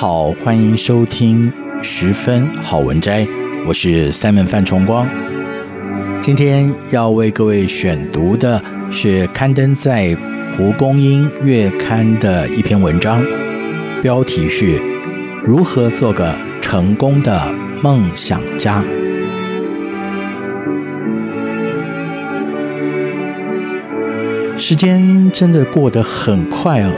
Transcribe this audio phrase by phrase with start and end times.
[0.00, 3.28] 好，欢迎收听十分好文摘，
[3.66, 5.06] 我是 Simon 范崇光。
[6.22, 10.06] 今天要为各位选读的是刊登在
[10.56, 13.22] 《蒲公英月刊》的一篇文章，
[14.00, 14.78] 标题是
[15.44, 18.82] 《如何做个成功的梦想家》。
[24.58, 26.90] 时间真的过得很快哦，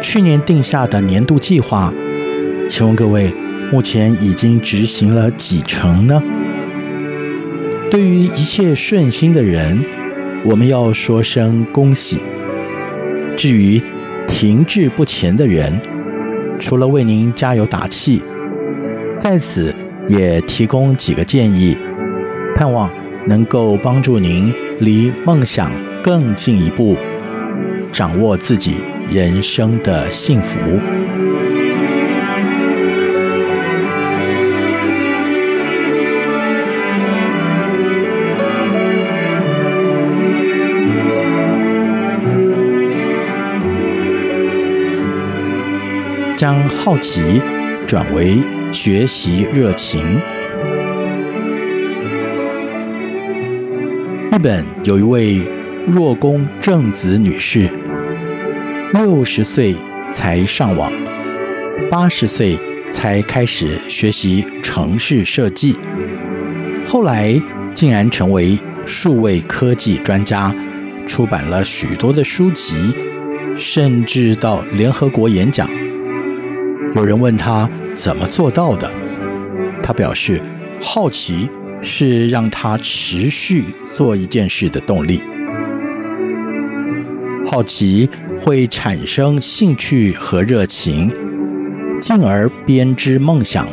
[0.00, 1.92] 去年定下的年度计划。
[2.68, 3.32] 请问各位，
[3.72, 6.22] 目前已经执行了几成呢？
[7.90, 9.82] 对于一切顺心的人，
[10.44, 12.18] 我们要说声恭喜。
[13.36, 13.80] 至于
[14.28, 15.80] 停滞不前的人，
[16.60, 18.22] 除了为您加油打气，
[19.16, 19.74] 在此
[20.06, 21.76] 也提供几个建议，
[22.54, 22.90] 盼望
[23.26, 26.96] 能够帮助您离梦想更进一步，
[27.90, 28.74] 掌握自己
[29.10, 30.58] 人生的幸福。
[46.38, 47.42] 将好奇
[47.84, 48.38] 转为
[48.72, 50.20] 学习热情。
[54.30, 55.42] 日本有一位
[55.84, 57.68] 若宫正子女士，
[58.92, 59.74] 六十岁
[60.12, 60.92] 才上网，
[61.90, 62.56] 八十岁
[62.88, 65.74] 才开始学习城市设计，
[66.86, 67.34] 后来
[67.74, 68.56] 竟然成为
[68.86, 70.54] 数位科技专家，
[71.04, 72.76] 出版了许多的书籍，
[73.56, 75.68] 甚至到联合国演讲。
[76.94, 78.90] 有人问他怎么做到的，
[79.82, 80.40] 他表示，
[80.80, 81.48] 好奇
[81.82, 85.22] 是让他持续做一件事的动力。
[87.46, 88.08] 好奇
[88.40, 91.10] 会产生兴趣和热情，
[92.00, 93.66] 进而编织梦想。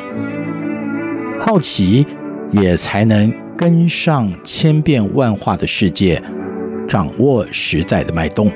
[1.40, 2.06] 好奇
[2.52, 6.22] 也才能跟上千变万化的世界，
[6.88, 8.52] 掌握时代的脉动。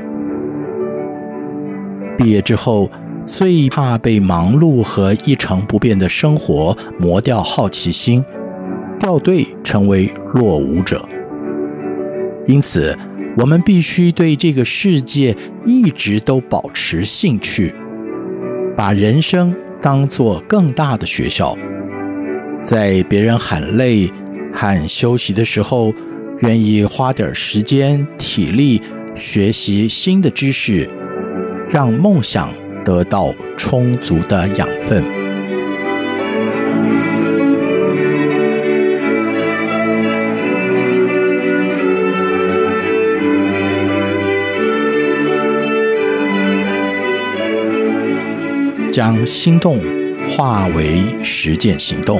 [2.18, 2.90] 毕业之后，
[3.30, 8.26] 最怕被忙碌和一成不变的生活磨掉好奇心，
[9.00, 11.08] 掉队成为落伍者。
[12.48, 12.98] 因此，
[13.38, 17.76] 我们必须对这个世界一直都保持兴趣，
[18.76, 21.56] 把人生当作更大的学校，
[22.64, 24.12] 在别人喊累、
[24.52, 25.94] 喊休息的时候，
[26.40, 28.82] 愿意花点时间、体力
[29.14, 30.90] 学习新的知识，
[31.70, 32.52] 让梦想。
[32.90, 35.04] 得到充足的养分，
[48.92, 49.80] 将心动
[50.28, 52.20] 化为实践行动。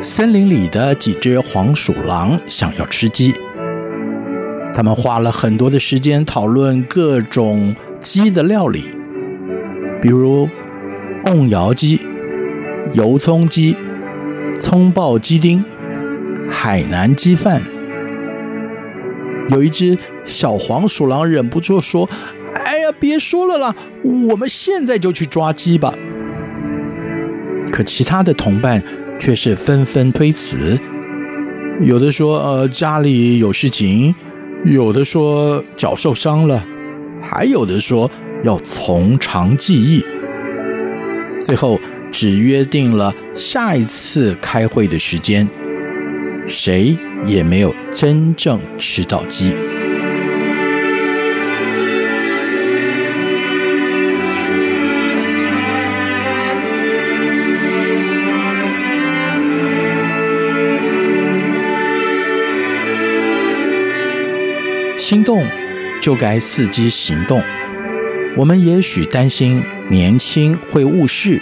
[0.00, 3.34] 森林里的几只黄鼠狼想要吃鸡。
[4.74, 8.84] 他们花了很多的时间讨论各种鸡的料理，
[10.00, 10.48] 比如
[11.24, 12.00] 瓮窑鸡、
[12.94, 13.76] 油葱鸡、
[14.60, 15.62] 葱爆鸡丁、
[16.48, 17.62] 海南鸡饭。
[19.50, 22.08] 有一只小黄鼠狼忍不住说
[22.64, 25.92] ：“哎呀，别说了啦，我们现在就去抓鸡吧。”
[27.70, 28.82] 可其他的同伴
[29.18, 30.78] 却是纷纷推辞，
[31.82, 34.14] 有的说：“呃，家里有事情。”
[34.64, 36.64] 有的说脚受伤了，
[37.20, 38.10] 还有的说
[38.44, 40.04] 要从长计议。
[41.42, 41.80] 最后
[42.12, 45.48] 只约定了下一次开会的时间，
[46.46, 49.52] 谁也没有真正吃到鸡。
[65.12, 65.44] 心动
[66.00, 67.42] 就该伺机行动。
[68.34, 71.38] 我们也许担心年轻会误事，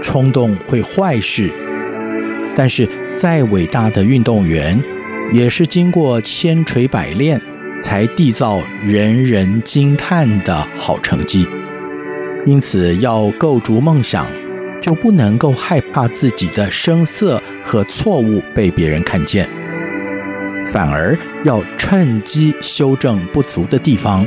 [0.00, 1.50] 冲动会坏事，
[2.54, 4.80] 但是再伟大的运动员，
[5.32, 7.40] 也是经过千锤百炼
[7.80, 11.44] 才缔造人人惊叹的好成绩。
[12.46, 14.28] 因此，要构筑梦想，
[14.80, 19.48] 就不能够害怕自己的声色和错误被别人看见。
[20.66, 24.24] 反而要趁机修正不足的地方，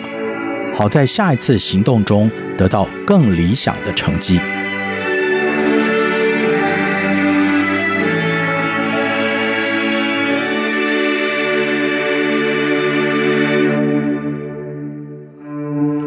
[0.74, 4.40] 好在下一次行动中得到更理想的成绩。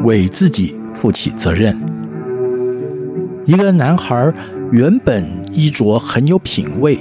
[0.03, 1.77] 为自己负起责任。
[3.45, 4.33] 一个男孩
[4.71, 6.99] 原本衣着很有品味。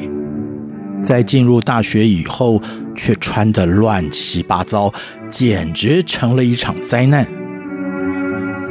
[1.04, 2.62] 在进入大学以后，
[2.96, 4.92] 却穿得乱七八糟，
[5.30, 7.28] 简直成了一场灾难。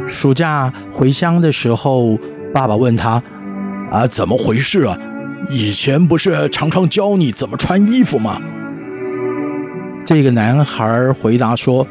[0.06, 2.18] 暑假回乡的时候，
[2.52, 3.22] 爸爸问他
[3.90, 4.98] ：“啊，怎么回事啊？
[5.50, 8.40] 以前不是常常教你怎么穿衣服吗？”
[10.04, 11.86] 这个男孩回答说：“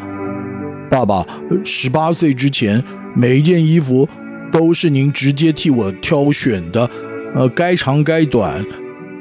[0.90, 1.26] 爸爸，
[1.66, 2.82] 十八岁之前，
[3.14, 4.08] 每一件衣服
[4.52, 6.90] 都是您直接替我挑选的，
[7.34, 8.64] 呃，该长该短。”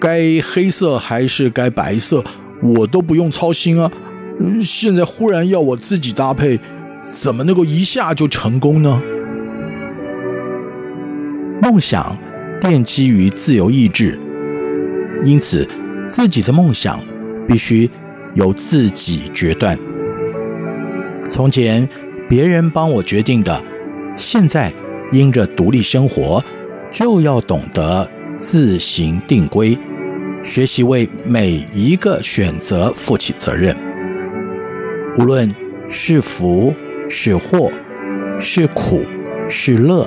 [0.01, 2.23] 该黑色还是该白色，
[2.63, 3.91] 我都不用操心啊。
[4.63, 6.59] 现在忽然要我自己搭配，
[7.05, 9.01] 怎么能够一下就成功呢？
[11.63, 12.17] 梦想
[12.61, 14.19] 奠基于自由意志，
[15.25, 15.67] 因此
[16.09, 17.01] 自己的梦想
[17.47, 17.89] 必须
[18.35, 19.79] 由自己决断。
[21.31, 21.89] 从前
[22.29, 23.63] 别人帮我决定的，
[24.17, 24.73] 现在
[25.13, 26.45] 因着独立生活，
[26.91, 28.07] 就要懂得
[28.45, 29.77] 自行定规。
[30.43, 33.75] 学习为每一个选择负起责任，
[35.17, 35.51] 无论
[35.89, 36.75] 是福
[37.09, 37.73] 是祸，
[38.39, 39.03] 是苦
[39.49, 40.07] 是乐，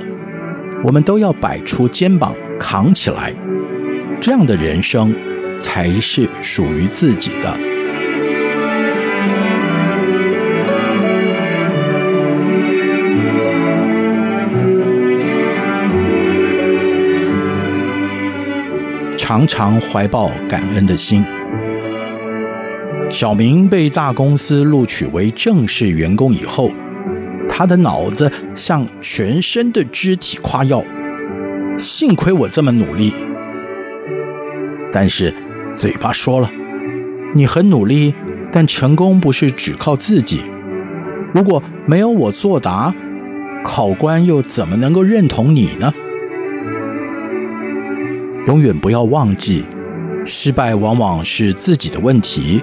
[0.84, 3.34] 我们都要摆出肩膀扛起来，
[4.20, 5.12] 这样的人生
[5.60, 7.67] 才是属于自己的。
[19.28, 21.22] 常常怀抱感恩的心。
[23.10, 26.70] 小明被大公司录取为正式员工以后，
[27.46, 30.82] 他的脑子向全身的肢体夸耀
[31.78, 33.12] ：“幸亏我这么努力。”
[34.90, 35.34] 但是
[35.76, 36.50] 嘴巴说了
[37.36, 38.14] ：“你很努力，
[38.50, 40.40] 但成功不是只靠自己。
[41.34, 42.94] 如果没有我作答，
[43.62, 45.92] 考官又怎么能够认同你呢？”
[48.48, 49.62] 永远不要忘记，
[50.24, 52.62] 失败往往是自己的问题，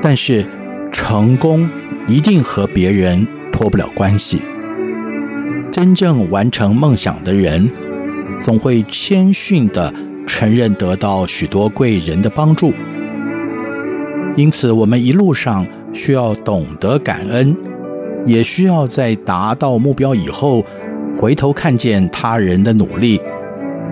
[0.00, 0.46] 但是
[0.92, 1.68] 成功
[2.06, 4.40] 一定和别人脱不了关系。
[5.72, 7.68] 真正完成梦想的人，
[8.40, 9.92] 总会谦逊地
[10.28, 12.72] 承认得到许多贵人的帮助。
[14.36, 17.56] 因此，我们一路上需要懂得感恩，
[18.24, 20.64] 也需要在达到目标以后，
[21.16, 23.20] 回头看见他人的努力，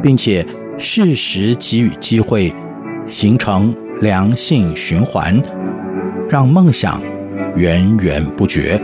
[0.00, 0.46] 并且。
[0.78, 2.52] 适时给予机会，
[3.06, 5.40] 形成良性循环，
[6.28, 7.00] 让梦想
[7.56, 8.80] 源源不绝。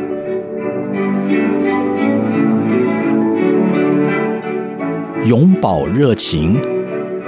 [5.27, 6.59] 永葆热情，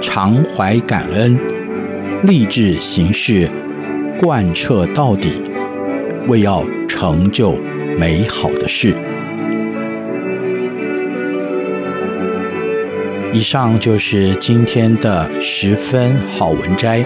[0.01, 1.37] 常怀感恩，
[2.23, 3.47] 立志行事，
[4.19, 5.41] 贯彻到底，
[6.27, 7.55] 为要成就
[7.99, 8.95] 美好的事。
[13.35, 17.03] 以上就是今天的十分好文摘，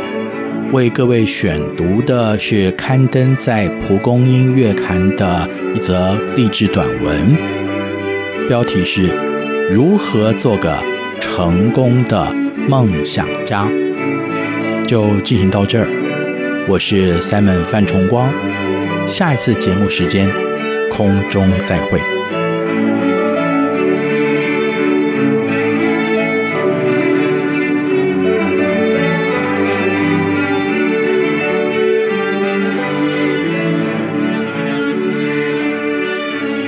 [0.72, 7.36] 为各位选读的是刊登在《蒲公英月刊》的一则励志短文，
[8.48, 9.08] 标题是
[9.74, 10.78] “如何做个
[11.20, 12.32] 成功的
[12.68, 13.68] 梦想家”。
[14.86, 15.88] 就进行到这儿，
[16.68, 18.32] 我是 Simon 范崇光，
[19.10, 20.30] 下一次节目时间
[20.92, 22.00] 空中再会。